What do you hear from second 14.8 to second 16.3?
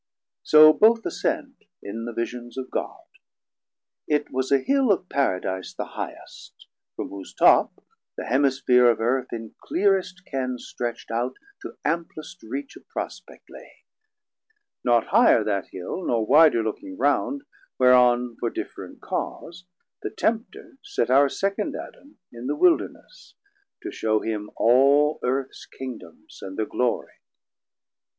380 Not higher that Hill nor